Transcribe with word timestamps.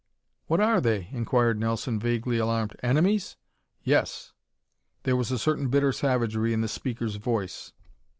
"What 0.47 0.59
are 0.59 0.81
they?" 0.81 1.09
inquired 1.11 1.59
Nelson, 1.59 1.99
vaguely 1.99 2.39
alarmed. 2.39 2.75
"Enemies?" 2.81 3.37
"Yes." 3.83 4.33
There 5.03 5.15
was 5.15 5.29
a 5.31 5.37
certain 5.37 5.67
bitter 5.67 5.91
savagery 5.91 6.53
in 6.53 6.61
the 6.61 6.67
speaker's 6.67 7.17
voice. 7.17 7.71